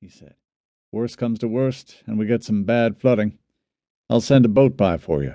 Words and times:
he 0.00 0.08
said. 0.08 0.34
Worst 0.92 1.18
comes 1.18 1.38
to 1.40 1.48
worst, 1.48 2.02
and 2.06 2.18
we 2.18 2.24
get 2.24 2.42
some 2.42 2.64
bad 2.64 2.96
flooding. 2.96 3.36
I'll 4.08 4.22
send 4.22 4.46
a 4.46 4.48
boat 4.48 4.76
by 4.76 4.96
for 4.96 5.22
you. 5.22 5.34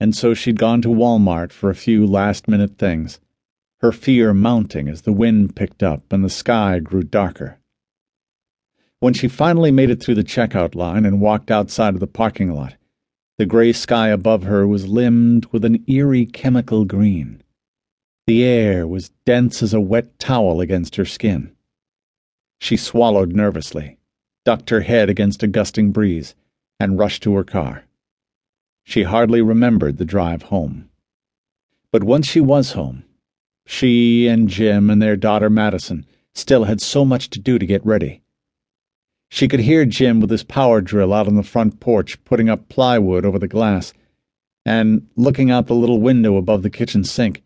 And 0.00 0.14
so 0.14 0.34
she'd 0.34 0.58
gone 0.58 0.82
to 0.82 0.88
Walmart 0.88 1.52
for 1.52 1.70
a 1.70 1.74
few 1.74 2.04
last-minute 2.04 2.78
things, 2.78 3.20
her 3.78 3.92
fear 3.92 4.34
mounting 4.34 4.88
as 4.88 5.02
the 5.02 5.12
wind 5.12 5.54
picked 5.54 5.82
up 5.82 6.12
and 6.12 6.24
the 6.24 6.30
sky 6.30 6.80
grew 6.80 7.04
darker. 7.04 7.58
When 8.98 9.14
she 9.14 9.28
finally 9.28 9.70
made 9.70 9.90
it 9.90 10.02
through 10.02 10.16
the 10.16 10.24
checkout 10.24 10.74
line 10.74 11.04
and 11.04 11.20
walked 11.20 11.50
outside 11.50 11.94
of 11.94 12.00
the 12.00 12.06
parking 12.06 12.52
lot, 12.52 12.74
the 13.38 13.46
gray 13.46 13.72
sky 13.72 14.08
above 14.08 14.42
her 14.42 14.66
was 14.66 14.88
limned 14.88 15.46
with 15.52 15.64
an 15.64 15.84
eerie 15.86 16.26
chemical 16.26 16.84
green. 16.84 17.42
The 18.26 18.42
air 18.42 18.86
was 18.86 19.10
dense 19.24 19.62
as 19.62 19.74
a 19.74 19.80
wet 19.80 20.18
towel 20.18 20.60
against 20.60 20.96
her 20.96 21.04
skin. 21.04 21.53
She 22.64 22.78
swallowed 22.78 23.36
nervously, 23.36 23.98
ducked 24.46 24.70
her 24.70 24.80
head 24.80 25.10
against 25.10 25.42
a 25.42 25.46
gusting 25.46 25.92
breeze, 25.92 26.34
and 26.80 26.98
rushed 26.98 27.22
to 27.24 27.34
her 27.34 27.44
car. 27.44 27.84
She 28.84 29.02
hardly 29.02 29.42
remembered 29.42 29.98
the 29.98 30.06
drive 30.06 30.44
home. 30.44 30.88
But 31.92 32.04
once 32.04 32.26
she 32.26 32.40
was 32.40 32.72
home, 32.72 33.04
she 33.66 34.28
and 34.28 34.48
Jim 34.48 34.88
and 34.88 35.02
their 35.02 35.14
daughter 35.14 35.50
Madison 35.50 36.06
still 36.32 36.64
had 36.64 36.80
so 36.80 37.04
much 37.04 37.28
to 37.30 37.38
do 37.38 37.58
to 37.58 37.66
get 37.66 37.84
ready. 37.84 38.22
She 39.28 39.46
could 39.46 39.60
hear 39.60 39.84
Jim 39.84 40.18
with 40.18 40.30
his 40.30 40.42
power 40.42 40.80
drill 40.80 41.12
out 41.12 41.26
on 41.26 41.34
the 41.34 41.42
front 41.42 41.80
porch 41.80 42.24
putting 42.24 42.48
up 42.48 42.70
plywood 42.70 43.26
over 43.26 43.38
the 43.38 43.46
glass, 43.46 43.92
and, 44.64 45.06
looking 45.16 45.50
out 45.50 45.66
the 45.66 45.74
little 45.74 46.00
window 46.00 46.36
above 46.38 46.62
the 46.62 46.70
kitchen 46.70 47.04
sink, 47.04 47.42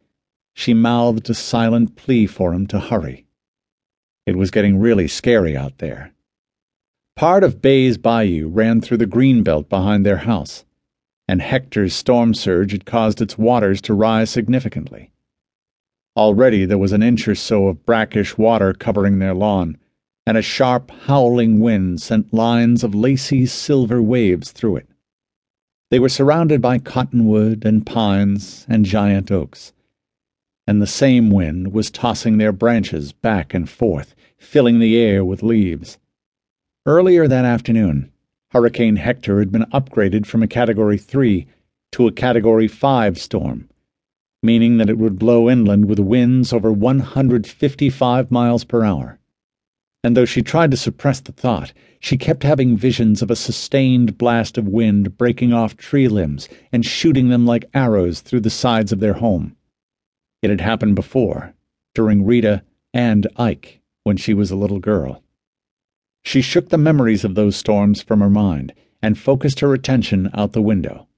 she 0.55 0.75
mouthed 0.75 1.29
a 1.29 1.35
silent 1.35 1.97
plea 1.97 2.29
for 2.29 2.55
him 2.55 2.69
to 2.69 2.79
hurry. 2.79 3.25
It 4.29 4.37
was 4.37 4.51
getting 4.51 4.79
really 4.79 5.09
scary 5.09 5.57
out 5.57 5.79
there. 5.79 6.13
Part 7.17 7.43
of 7.43 7.63
Brays 7.63 7.97
Bayou 7.97 8.49
ran 8.49 8.83
through 8.83 8.99
the 8.99 9.07
green 9.07 9.43
belt 9.43 9.71
behind 9.71 10.05
their 10.05 10.19
house, 10.19 10.67
and 11.27 11.41
Hector's 11.41 11.95
storm 11.95 12.35
surge 12.35 12.73
had 12.73 12.85
caused 12.85 13.23
its 13.23 13.39
waters 13.39 13.81
to 13.81 13.95
rise 13.95 14.29
significantly. 14.29 15.13
Already 16.15 16.67
there 16.67 16.77
was 16.77 16.93
an 16.93 17.03
inch 17.03 17.27
or 17.27 17.35
so 17.35 17.69
of 17.69 17.87
brackish 17.87 18.37
water 18.37 18.75
covering 18.75 19.19
their 19.19 19.33
lawn, 19.33 19.79
and 20.27 20.37
a 20.37 20.43
sharp, 20.43 20.91
howling 21.07 21.61
wind 21.61 22.03
sent 22.03 22.35
lines 22.35 22.85
of 22.85 22.95
lacy 22.95 23.47
silver 23.47 24.03
waves 24.03 24.53
through 24.53 24.77
it. 24.77 24.89
They 25.91 25.99
were 25.99 26.11
surrounded 26.11 26.61
by 26.61 26.81
cottonwood 26.81 27.65
and 27.65 27.87
pines 27.87 28.67
and 28.69 28.85
giant 28.85 29.31
oaks 29.31 29.73
and 30.69 30.83
the 30.83 30.87
same 30.87 31.31
wind 31.31 31.73
was 31.73 31.91
tossing 31.91 32.37
their 32.37 32.53
branches 32.53 33.11
back 33.11 33.55
and 33.55 33.71
forth, 33.71 34.15
filling 34.37 34.81
the 34.81 34.99
air 34.99 35.25
with 35.25 35.43
leaves. 35.43 35.97
Earlier 36.85 37.27
that 37.27 37.47
afternoon, 37.47 38.13
Hurricane 38.51 38.97
Hector 38.97 39.39
had 39.39 39.51
been 39.51 39.65
upgraded 39.73 40.27
from 40.27 40.43
a 40.43 40.47
Category 40.47 40.99
3 40.99 41.47
to 41.93 42.07
a 42.07 42.13
Category 42.13 42.69
5 42.69 43.17
storm, 43.17 43.71
meaning 44.43 44.77
that 44.77 44.91
it 44.91 44.99
would 44.99 45.19
blow 45.19 45.49
inland 45.49 45.87
with 45.87 45.99
winds 45.99 46.53
over 46.53 46.71
155 46.71 48.31
miles 48.31 48.65
per 48.65 48.85
hour. 48.85 49.19
And 50.05 50.15
though 50.15 50.27
she 50.27 50.43
tried 50.43 50.71
to 50.73 50.77
suppress 50.77 51.19
the 51.21 51.33
thought, 51.33 51.73
she 51.99 52.19
kept 52.19 52.43
having 52.43 52.77
visions 52.77 53.23
of 53.23 53.31
a 53.31 53.37
sustained 53.37 54.19
blast 54.19 54.59
of 54.59 54.69
wind 54.69 55.17
breaking 55.17 55.55
off 55.55 55.79
tree 55.79 56.09
limbs 56.09 56.47
and 56.71 56.85
shooting 56.85 57.31
them 57.31 57.47
like 57.47 57.71
arrows 57.73 58.21
through 58.21 58.41
the 58.41 58.51
sides 58.51 58.93
of 58.93 59.01
their 59.01 59.15
home. 59.15 59.55
It 60.43 60.51
had 60.51 60.61
happened 60.61 60.95
before, 60.95 61.55
during 61.95 62.25
Rita 62.25 62.63
and 62.95 63.27
Ike, 63.37 63.81
when 64.05 64.17
she 64.17 64.35
was 64.35 64.51
a 64.51 64.57
little 64.57 64.79
girl. 64.79 65.23
She 66.25 66.43
shook 66.43 66.69
the 66.69 66.79
memories 66.79 67.25
of 67.25 67.35
those 67.35 67.57
storms 67.57 68.03
from 68.03 68.21
her 68.21 68.31
mind 68.31 68.73
and 69.03 69.19
focused 69.19 69.61
her 69.61 69.75
attention 69.75 70.31
out 70.35 70.53
the 70.53 70.63
window. 70.63 71.09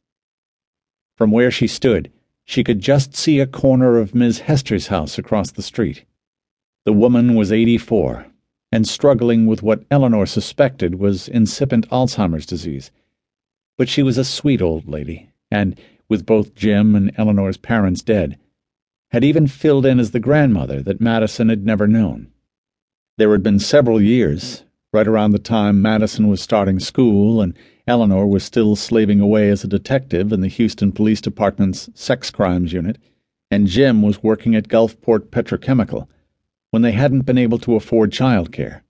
From 1.16 1.30
where 1.30 1.50
she 1.50 1.66
stood, 1.66 2.10
she 2.44 2.64
could 2.64 2.80
just 2.80 3.14
see 3.14 3.40
a 3.40 3.46
corner 3.46 3.98
of 3.98 4.14
Miss 4.14 4.40
Hester's 4.40 4.86
house 4.86 5.18
across 5.18 5.50
the 5.50 5.62
street. 5.62 6.04
The 6.84 6.92
woman 6.92 7.34
was 7.34 7.52
84 7.52 8.26
and 8.72 8.86
struggling 8.86 9.46
with 9.46 9.62
what 9.62 9.84
Eleanor 9.90 10.26
suspected 10.26 10.94
was 10.94 11.28
incipient 11.28 11.88
Alzheimer's 11.90 12.46
disease. 12.46 12.90
But 13.76 13.88
she 13.88 14.02
was 14.02 14.16
a 14.16 14.24
sweet 14.24 14.62
old 14.62 14.88
lady, 14.88 15.30
and, 15.50 15.78
with 16.08 16.24
both 16.24 16.54
Jim 16.54 16.94
and 16.94 17.12
Eleanor's 17.16 17.56
parents 17.56 18.02
dead, 18.02 18.38
had 19.12 19.24
even 19.24 19.46
filled 19.46 19.84
in 19.84 19.98
as 19.98 20.12
the 20.12 20.20
grandmother 20.20 20.82
that 20.82 21.00
Madison 21.00 21.48
had 21.48 21.64
never 21.66 21.88
known. 21.88 22.28
There 23.18 23.32
had 23.32 23.42
been 23.42 23.58
several 23.58 24.00
years, 24.00 24.62
right 24.92 25.06
around 25.06 25.32
the 25.32 25.40
time 25.40 25.82
Madison 25.82 26.28
was 26.28 26.40
starting 26.40 26.78
school 26.78 27.42
and 27.42 27.54
Eleanor 27.88 28.26
was 28.26 28.44
still 28.44 28.76
slaving 28.76 29.20
away 29.20 29.50
as 29.50 29.64
a 29.64 29.68
detective 29.68 30.32
in 30.32 30.42
the 30.42 30.48
Houston 30.48 30.92
Police 30.92 31.20
Department's 31.20 31.90
Sex 31.94 32.30
Crimes 32.30 32.72
Unit, 32.72 32.98
and 33.50 33.66
Jim 33.66 34.00
was 34.00 34.22
working 34.22 34.54
at 34.54 34.68
Gulfport 34.68 35.30
Petrochemical, 35.30 36.06
when 36.70 36.82
they 36.82 36.92
hadn't 36.92 37.22
been 37.22 37.38
able 37.38 37.58
to 37.58 37.74
afford 37.74 38.12
childcare. 38.12 38.82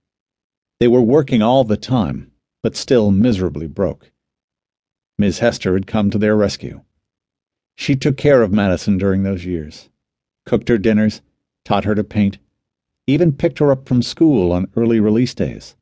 They 0.79 0.87
were 0.87 1.01
working 1.01 1.41
all 1.41 1.63
the 1.63 1.77
time, 1.77 2.31
but 2.61 2.75
still 2.75 3.09
miserably 3.09 3.67
broke. 3.67 4.11
Miss 5.17 5.39
Hester 5.39 5.73
had 5.73 5.87
come 5.87 6.11
to 6.11 6.19
their 6.19 6.35
rescue. 6.35 6.81
She 7.75 7.95
took 7.95 8.17
care 8.17 8.43
of 8.43 8.51
Madison 8.51 8.99
during 8.99 9.23
those 9.23 9.45
years 9.45 9.89
cooked 10.45 10.69
her 10.69 10.77
dinners, 10.77 11.21
taught 11.63 11.85
her 11.85 11.95
to 11.95 12.03
paint, 12.03 12.37
even 13.07 13.31
picked 13.31 13.59
her 13.59 13.71
up 13.71 13.87
from 13.87 14.01
school 14.01 14.51
on 14.51 14.69
early 14.75 14.99
release 14.99 15.33
days, 15.33 15.75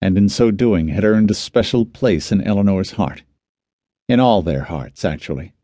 and 0.00 0.16
in 0.18 0.28
so 0.28 0.50
doing 0.50 0.88
had 0.88 1.04
earned 1.04 1.30
a 1.30 1.34
special 1.34 1.84
place 1.84 2.30
in 2.30 2.40
Eleanor's 2.42 2.92
heart. 2.92 3.22
In 4.08 4.20
all 4.20 4.42
their 4.42 4.64
hearts, 4.64 5.04
actually. 5.04 5.54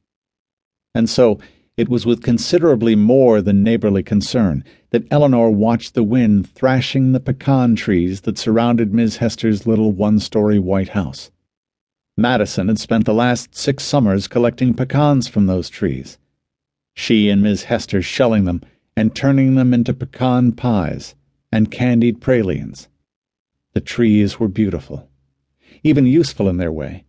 And 0.95 1.09
so, 1.09 1.39
it 1.77 1.89
was 1.89 2.07
with 2.07 2.23
considerably 2.23 2.95
more 2.95 3.41
than 3.41 3.63
neighborly 3.63 4.03
concern 4.03 4.65
that 4.91 5.07
Eleanor 5.11 5.51
watched 5.51 5.95
the 5.95 6.03
wind 6.03 6.49
thrashing 6.51 7.13
the 7.13 7.21
pecan 7.21 7.77
trees 7.77 8.23
that 8.23 8.39
surrounded 8.39 8.93
Miss 8.93 9.19
Hester's 9.19 9.67
little 9.67 9.93
one-story 9.93 10.59
white 10.59 10.91
house. 10.91 11.31
Madison 12.17 12.69
had 12.69 12.79
spent 12.79 13.05
the 13.05 13.15
last 13.15 13.55
six 13.55 13.85
summers 13.85 14.27
collecting 14.27 14.75
pecans 14.75 15.29
from 15.29 15.47
those 15.47 15.71
trees 15.71 16.19
she 16.95 17.29
and 17.29 17.43
Miss 17.43 17.65
Hester 17.65 18.03
shelling 18.03 18.45
them 18.45 18.63
and 18.97 19.15
turning 19.15 19.55
them 19.55 19.73
into 19.73 19.95
pecan 19.95 20.53
pies 20.53 21.15
and 21.53 21.71
candied 21.71 22.21
pralines. 22.21 22.89
The 23.73 23.81
trees 23.81 24.39
were 24.39 24.49
beautiful, 24.49 25.09
even 25.83 26.07
useful 26.07 26.49
in 26.49 26.57
their 26.57 26.73
way, 26.73 27.05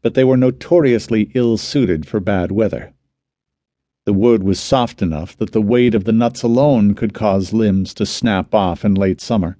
but 0.00 0.14
they 0.14 0.24
were 0.24 0.36
notoriously 0.36 1.30
ill-suited 1.34 2.06
for 2.06 2.20
bad 2.20 2.52
weather. 2.52 2.94
The 4.04 4.12
wood 4.12 4.42
was 4.42 4.58
soft 4.58 5.02
enough 5.02 5.36
that 5.36 5.52
the 5.52 5.60
weight 5.60 5.94
of 5.94 6.04
the 6.04 6.12
nuts 6.12 6.42
alone 6.42 6.94
could 6.94 7.12
cause 7.12 7.52
limbs 7.52 7.92
to 7.94 8.06
snap 8.06 8.54
off 8.54 8.84
in 8.84 8.94
late 8.94 9.20
summer. 9.20 9.58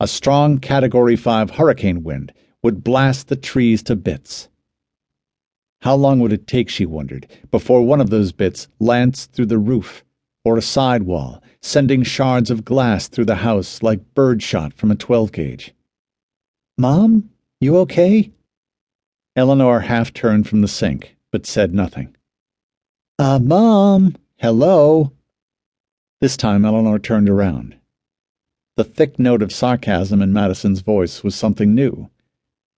A 0.00 0.08
strong 0.08 0.58
Category 0.58 1.14
5 1.14 1.50
hurricane 1.50 2.02
wind 2.02 2.32
would 2.62 2.82
blast 2.82 3.28
the 3.28 3.36
trees 3.36 3.82
to 3.84 3.94
bits. 3.94 4.48
How 5.82 5.96
long 5.96 6.20
would 6.20 6.32
it 6.32 6.46
take, 6.46 6.68
she 6.68 6.86
wondered, 6.86 7.26
before 7.50 7.84
one 7.84 8.00
of 8.00 8.08
those 8.08 8.30
bits 8.30 8.68
lanced 8.78 9.32
through 9.32 9.46
the 9.46 9.58
roof 9.58 10.04
or 10.44 10.56
a 10.56 10.62
side 10.62 11.02
wall, 11.02 11.42
sending 11.60 12.04
shards 12.04 12.52
of 12.52 12.64
glass 12.64 13.08
through 13.08 13.24
the 13.24 13.42
house 13.42 13.82
like 13.82 14.14
birdshot 14.14 14.72
from 14.74 14.92
a 14.92 14.94
12 14.94 15.32
gauge? 15.32 15.74
Mom, 16.78 17.30
you 17.60 17.76
okay? 17.78 18.30
Eleanor 19.34 19.80
half 19.80 20.14
turned 20.14 20.46
from 20.46 20.60
the 20.60 20.68
sink, 20.68 21.16
but 21.32 21.46
said 21.46 21.74
nothing. 21.74 22.14
Uh, 23.18 23.40
Mom, 23.40 24.14
hello? 24.36 25.10
This 26.20 26.36
time 26.36 26.64
Eleanor 26.64 27.00
turned 27.00 27.28
around. 27.28 27.74
The 28.76 28.84
thick 28.84 29.18
note 29.18 29.42
of 29.42 29.50
sarcasm 29.50 30.22
in 30.22 30.32
Madison's 30.32 30.80
voice 30.80 31.24
was 31.24 31.34
something 31.34 31.74
new. 31.74 32.08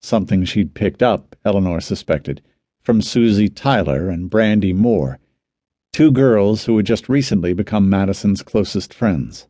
Something 0.01 0.45
she'd 0.45 0.73
picked 0.73 1.03
up, 1.03 1.35
Eleanor 1.43 1.81
suspected 1.81 2.41
from 2.83 3.01
Susie 3.01 3.47
Tyler 3.47 4.09
and 4.09 4.29
Brandy 4.29 4.73
Moore, 4.73 5.17
two 5.93 6.11
girls 6.11 6.65
who 6.65 6.75
had 6.75 6.85
just 6.85 7.07
recently 7.07 7.53
become 7.53 7.89
Madison's 7.89 8.43
closest 8.43 8.93
friends. 8.93 9.47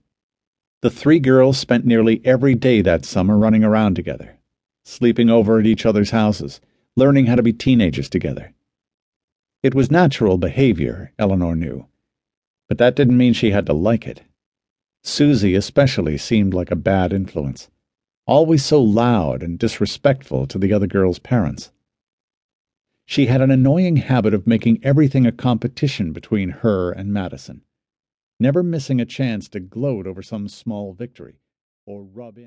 The 0.83 0.91
three 0.91 1.19
girls 1.19 1.57
spent 1.57 1.85
nearly 1.85 2.21
every 2.23 2.53
day 2.53 2.81
that 2.81 3.05
summer 3.05 3.37
running 3.37 3.63
around 3.63 3.95
together, 3.95 4.37
sleeping 4.85 5.31
over 5.31 5.59
at 5.59 5.65
each 5.65 5.85
other's 5.85 6.11
houses, 6.11 6.61
learning 6.95 7.25
how 7.25 7.35
to 7.35 7.43
be 7.43 7.53
teenagers 7.53 8.07
together. 8.07 8.53
It 9.63 9.73
was 9.73 9.89
natural 9.89 10.37
behavior, 10.37 11.11
Eleanor 11.17 11.55
knew, 11.55 11.87
but 12.69 12.77
that 12.77 12.95
didn't 12.95 13.17
mean 13.17 13.33
she 13.33 13.51
had 13.51 13.65
to 13.65 13.73
like 13.73 14.05
it. 14.05 14.21
Susie 15.03 15.55
especially 15.55 16.17
seemed 16.17 16.53
like 16.53 16.69
a 16.69 16.75
bad 16.75 17.11
influence, 17.11 17.69
always 18.27 18.63
so 18.63 18.81
loud 18.81 19.41
and 19.41 19.57
disrespectful 19.57 20.45
to 20.47 20.59
the 20.59 20.71
other 20.71 20.87
girls' 20.87 21.19
parents. 21.19 21.71
She 23.05 23.25
had 23.27 23.41
an 23.41 23.51
annoying 23.51 23.97
habit 23.97 24.33
of 24.33 24.47
making 24.47 24.83
everything 24.83 25.25
a 25.25 25.31
competition 25.31 26.13
between 26.13 26.49
her 26.49 26.91
and 26.91 27.13
Madison, 27.13 27.61
never 28.39 28.63
missing 28.63 28.99
a 29.01 29.05
chance 29.05 29.47
to 29.49 29.59
gloat 29.59 30.07
over 30.07 30.21
some 30.21 30.47
small 30.47 30.93
victory 30.93 31.39
or 31.85 32.03
rub 32.03 32.37
in. 32.37 32.41